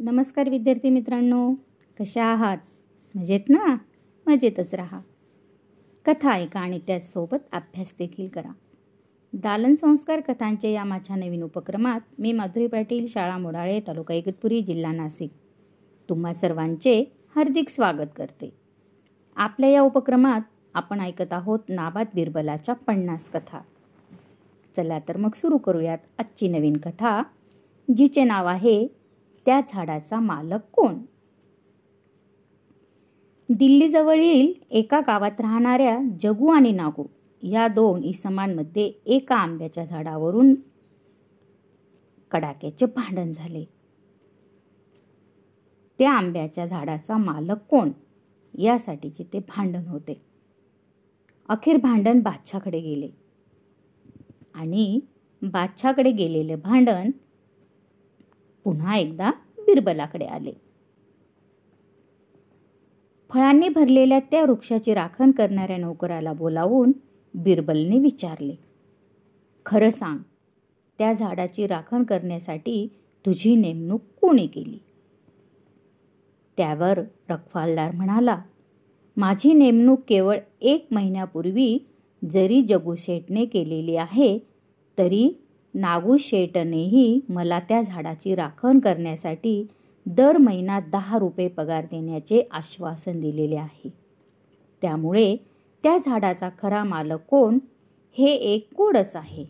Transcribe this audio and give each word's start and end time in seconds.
नमस्कार 0.00 0.48
विद्यार्थी 0.48 0.90
मित्रांनो 0.90 1.54
कशा 2.00 2.24
आहात? 2.24 2.58
मजेत 3.14 3.40
ना? 3.48 3.76
मजेतच 4.26 4.74
राहा. 4.74 4.98
कथा 6.06 6.32
ऐका 6.32 6.60
आणि 6.60 6.80
त्याचसोबत 6.86 7.36
अभ्यास 7.52 7.94
देखील 7.98 8.28
करा. 8.28 8.52
दालन 9.32 9.74
संस्कार 9.74 10.20
कथांचे 10.20 10.72
या 10.72 10.84
माझ्या 10.84 11.16
नवीन 11.16 11.42
उपक्रमात 11.42 12.00
मी 12.18 12.32
माधुरी 12.32 12.66
पाटील 12.66 13.06
शाळा 13.06 13.38
मोडाळे 13.38 13.80
तालुका 13.80 14.14
इगतपुरी 14.14 14.62
जिल्हा 14.62 14.92
नाशिक. 14.92 15.30
तुम्हा 16.08 16.32
सर्वांचे 16.32 17.12
हार्दिक 17.36 17.68
स्वागत 17.68 18.08
करते. 18.16 18.52
आपल्या 19.36 19.70
या 19.70 19.82
उपक्रमात 19.82 20.40
आपण 20.74 21.00
ऐकत 21.00 21.32
आहोत 21.32 21.58
नाबाद 21.68 22.06
बिरबलाच्या 22.14 22.74
पन्नास 22.74 23.30
कथा. 23.30 23.60
चला 24.76 24.98
तर 24.98 25.16
मग 25.16 25.30
सुरू 25.36 25.56
करूयात 25.56 25.98
आजची 26.18 26.48
नवीन 26.48 26.76
कथा 26.76 27.22
जिचे 27.96 28.24
नाव 28.24 28.46
आहे 28.46 29.03
त्या 29.46 29.60
झाडाचा 29.68 30.20
मालक 30.20 30.60
कोण? 30.72 30.98
दिल्लीजवळील 33.48 34.52
एका 34.70 35.00
गावात 35.00 35.40
राहणाऱ्या 35.40 35.98
जगू 36.22 36.48
आणि 36.48 36.72
नागू 36.72 37.04
या 37.42 37.68
दोन 37.68 38.04
इसमांमध्ये 38.04 38.92
एका 39.06 39.36
आंब्याच्या 39.36 39.84
झाडावरून 39.84 40.54
कडाक्याचे 42.30 42.86
भांडण 42.86 43.32
झाले. 43.32 43.64
त्या 45.98 46.12
आंब्याच्या 46.12 46.66
झाडाचा 46.66 47.16
मालक 47.16 47.58
कोण? 47.58 47.90
यासाठीचे 48.58 49.24
ते 49.32 49.38
भांडण 49.38 49.86
होते. 49.86 50.20
अखेर 51.48 51.76
भांडण 51.76 52.20
बादशाकडे 52.20 52.80
गेले. 52.80 53.08
आणि 54.54 55.00
बादशाकडे 55.42 56.10
गेलेले 56.10 56.54
भांडण 56.54 57.10
पुन्हा 58.64 58.96
एकदा 58.96 59.30
बिरबलाकडे 59.58 60.24
आले. 60.24 60.52
फळांनी 63.30 63.68
भरलेल्या 63.68 64.18
त्या 64.20 64.42
वृक्षाची 64.42 64.94
राखण 64.94 65.30
करणाऱ्या 65.30 65.76
नोकराला 65.76 66.32
बोलावून 66.32 66.92
बिरबलने 67.34 67.98
विचारले 67.98 68.54
खरं 69.66 69.90
सांग 69.90 70.18
त्या 70.98 71.12
झाडाची 71.12 71.66
राखण 71.66 72.02
करण्यासाठी 72.02 72.86
तुझी 73.26 73.56
नेमणूक 73.56 74.00
कोणी 74.20 74.46
केली? 74.46 74.78
त्यावर 76.56 77.00
रखवालदार 77.30 77.92
म्हणाला 77.92 78.42
माझी 79.16 79.52
नेमणूक 79.52 80.00
केवळ 80.08 80.38
एक 80.60 80.86
महिन्यापूर्वी 80.90 81.78
जरी 82.22 82.62
जगूशेठने 82.62 83.44
केलेली 83.44 83.96
आहे 83.96 84.38
तरी 84.98 85.28
नागू 85.74 86.16
शेटनेही 86.16 87.20
मला 87.28 87.58
त्या 87.58 87.82
झाडाची 87.82 88.34
राखण 88.34 88.78
करण्यासाठी 88.78 89.66
दर 90.06 90.36
महिना 90.36 90.80
दहा 90.80 91.18
रुपये 91.18 91.48
पगार 91.48 91.84
देण्याचे 91.84 92.42
आश्वासन 92.50 93.20
दिलेले 93.20 93.56
आहे. 93.56 93.92
त्यामुळे 94.82 95.36
त्या 95.82 95.98
झाडाचा 95.98 96.48
खरा 96.62 96.84
मालक 96.84 97.20
कोण 97.28 97.58
हे 98.18 98.30
एक 98.30 98.74
कोडच 98.74 99.16
आहे. 99.16 99.44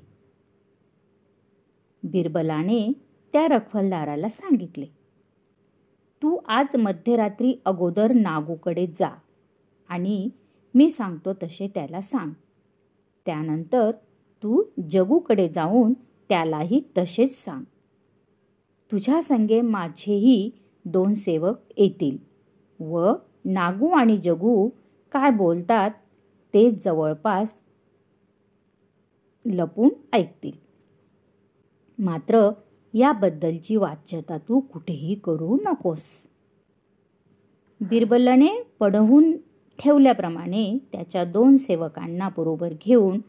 बिरबलाने 2.03 2.93
त्या 3.33 3.47
रखवलदाराला 3.49 4.29
सांगितले 4.29 4.87
तू 6.23 6.39
आज 6.49 6.77
मध्यरात्री 6.77 7.55
अगोदर 7.65 8.13
नागूकडे 8.13 8.87
जा 8.87 9.11
आणि 9.89 10.29
मी 10.75 10.91
सांगतो 10.91 11.33
तसे 11.33 11.69
त्याला 11.75 12.01
सांग. 12.01 12.31
त्यानंतर 13.27 13.91
तू 14.43 14.63
जगूकडे 14.91 15.49
जाऊन 15.49 15.93
त्यालाही 16.29 16.81
तसेच 16.99 17.45
सांग. 17.45 17.65
तुझ्या 18.93 19.23
संगे 19.23 19.61
माझेही 19.61 20.51
दोन 20.85 21.15
सेवक 21.15 21.59
येतील. 21.77 22.17
व 22.85 23.13
नागू 23.45 23.89
आणि 23.89 24.19
जगू 24.19 24.69
काय 25.13 25.31
बोलतात 25.31 25.91
ते 26.55 26.71
जवळपास 26.71 27.61
लपून 29.45 29.89
ऐकतील. 30.13 30.53
मात्र 31.99 32.51
याबद्दलची 32.95 33.77
वाच्यता 33.77 34.39
तू 34.39 34.61
कुठेही 34.61 35.15
करू 35.15 35.57
नकोस. 35.57 36.07
बिरबलाने 37.81 38.63
पडवून 38.81 39.37
ठेवल्याप्रमाणे 39.79 40.79
त्याच्या 40.93 41.25
दोन 41.25 41.57
सेवकांना 41.57 42.29
बरोबर 42.29 42.73
घेऊन 42.87 43.21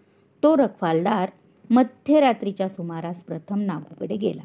तो 0.43 0.57
रखवालदार 0.57 1.29
मध्यरात्रीच्या 1.69 2.69
सुमारास 2.69 3.23
प्रथम 3.23 3.59
नागूकडे 3.59 4.15
गेला. 4.15 4.43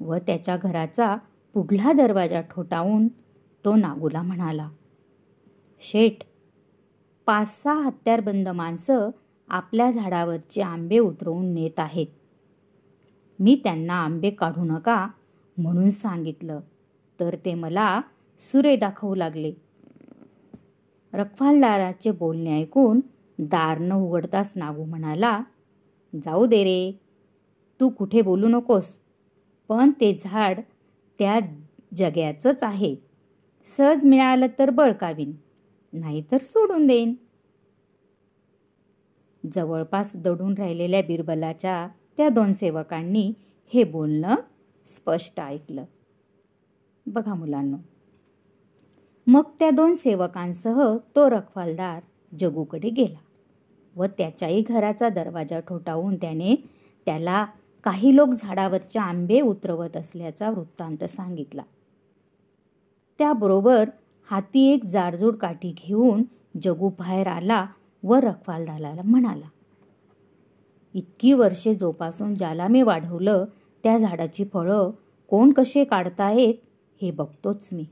व 0.00 0.16
त्याच्या 0.16 0.56
घराचा 0.56 1.16
पुढला 1.54 1.92
दरवाजा 1.92 2.40
ठोठावून 2.40 3.08
तो 3.64 3.76
नागूला 3.76 4.22
म्हणाला 4.22 4.70
शेठ 5.80 6.24
पाच 7.26 7.62
सहा 7.62 7.74
हत्यारबंद 7.74 8.48
माणसं 8.48 9.10
आपल्या 9.48 9.90
झाडावरचे 9.90 10.62
आंबे 10.62 10.98
उतरवून 10.98 11.54
नेत 11.54 11.80
आहेत. 11.80 12.06
मी 13.38 13.60
त्यांना 13.64 13.94
आंबे 13.94 14.30
काढू 14.30 14.64
नका 14.64 15.06
म्हणून 15.58 15.90
सांगितलं 15.90 16.60
तर 17.20 17.36
ते 17.44 17.54
मला 17.54 18.00
सुरे 18.40 18.76
दाखवू 18.76 19.14
लागले. 19.14 19.52
रखवालदाराचे 21.12 22.10
बोलणे 22.10 22.60
ऐकून 22.60 23.00
दार 23.40 23.78
न 23.78 23.92
उघडताच 23.92 24.52
नागू 24.56 24.84
म्हणाला 24.84 25.42
जाऊ 26.24 26.46
दे 26.46 26.62
रे 26.64 27.00
तू 27.80 27.88
कुठे 27.88 28.22
बोलू 28.22 28.48
नकोस 28.48 28.98
पण 29.68 29.90
ते 29.90 30.12
झाड 30.24 30.60
त्या 31.18 31.38
जग्याचंच 31.96 32.62
आहे. 32.62 32.94
सहज 33.66 34.04
मिळालं 34.04 34.46
तर 34.58 34.70
बळकावीन 34.70 35.32
नाहीतर 35.92 36.38
सोडून 36.38 36.86
देईन. 36.86 37.14
जवळपास 39.52 40.16
दडून 40.16 40.54
राहिलेल्या 40.54 41.02
बिरबलाच्या 41.02 41.86
त्या 42.16 42.28
दोन 42.28 42.52
सेवकांनी 42.52 43.32
हे 43.74 43.84
बोलणं 43.84 44.34
स्पष्ट 44.86 45.40
ऐकलं. 45.40 45.84
बघा 47.06 47.34
मुलांना 47.34 47.76
मग 49.26 49.42
त्या 49.58 49.70
दोन 49.70 49.94
सेवकांसह 49.94 50.96
तो 51.16 51.28
रखवालदार 51.30 52.00
जगूकडे 52.40 52.90
गेला. 52.90 53.18
व 53.96 54.06
त्याच्याही 54.18 54.60
घराचा 54.60 55.08
दरवाजा 55.08 55.60
ठोठावून 55.60 56.16
त्याने 56.16 56.54
त्याला 57.06 57.44
काही 57.84 58.16
लोक 58.16 58.28
झाडावरचे 58.28 58.98
आंबे 58.98 59.40
उतरवत 59.40 59.96
असल्याचा 59.96 60.50
वृत्तांत 60.50 61.04
सांगितला. 61.04 61.62
त्याबरोबर 63.18 63.90
हाती 64.30 64.72
एक 64.72 64.84
जाडजूड 64.84 65.36
काठी 65.36 65.74
घेऊन 65.86 66.22
जगू 66.64 66.88
बाहेर 66.88 67.26
आला 67.26 67.66
व 68.04 68.14
रखवालदाराला 68.14 69.02
म्हणाला 69.04 69.48
इतकी 70.94 71.32
वर्षे 71.32 71.74
जोपासून 71.74 72.34
ज्याला 72.34 72.68
मी 72.68 72.82
वाढवलं 72.82 73.44
त्या 73.82 73.98
झाडाची 73.98 74.44
फळं 74.44 74.90
कोण 75.28 75.52
कसे 75.52 75.84
काढतायत 75.84 76.54
हे 77.02 77.10
बघतोच 77.10 77.68
मी. 77.72 77.84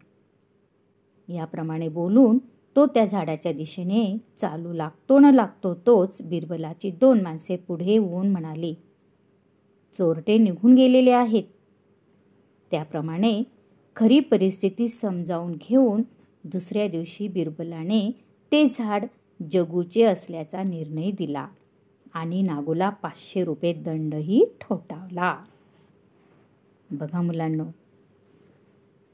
याप्रमाणे 1.29 1.89
बोलून 1.89 2.39
तो 2.79 2.87
त्या 2.87 3.05
झाडाच्या 3.05 3.53
दिशेने 3.53 4.19
चालू 4.41 4.73
लागतो 4.73 5.19
न 5.19 5.25
लागतो 5.25 5.75
तोच 5.75 6.23
बिरबलाची 6.23 6.91
दोन 6.91 7.21
माणसे 7.21 7.57
पुढे 7.57 7.91
येऊन 7.93 8.31
म्हणाली 8.31 8.75
चोरटे 9.95 10.39
निघून 10.39 10.75
गेलेले 10.75 11.11
आहेत. 11.11 11.43
त्याप्रमाणे 12.71 13.43
खरी 13.97 14.21
परिस्थिती 14.21 14.89
समजावून 14.89 15.53
घेऊन 15.53 16.03
दुसऱ्या 16.45 16.89
दिवशी 16.89 17.29
बिरबलाने 17.29 18.11
ते 18.53 18.65
झाड 18.67 19.05
जगूचे 19.53 20.03
असल्याचा 20.03 20.63
निर्णय 20.63 21.11
दिला 21.11 21.49
आणि 22.15 22.43
नागूला 22.43 22.91
पाचशे 22.91 23.45
रुपये 23.45 23.73
दंडही 23.73 24.45
ठोठावला. 24.61 25.45
बघा 26.91 27.23
मुलांनो 27.23 27.65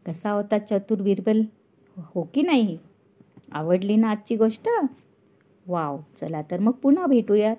कसा 0.07 0.31
होता 0.31 0.59
चतुर 0.59 1.03
बिरबल? 1.03 1.43
हो 1.97 2.29
की 2.35 2.43
नाही? 2.43 2.79
आवडली 3.55 3.97
ना 3.97 4.11
आजची 4.11 4.37
गोष्ट? 4.37 4.69
वाव 5.67 5.99
चला 6.17 6.43
तर 6.51 6.61
मग 6.61 6.73
पुन्हा 6.73 7.07
भेटूयात. 7.07 7.57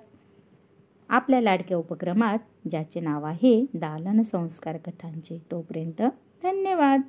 आपल्या 1.08 1.40
लाडक्या 1.40 1.76
उपक्रमात 1.76 2.68
ज्याचे 2.70 3.00
नाव 3.00 3.24
आहे 3.24 3.66
दालन 3.74 4.22
संस्कार 4.22 4.76
कथांचे 4.76 5.42
तोपर्यंत 5.50 6.02
धन्यवाद. 6.42 7.00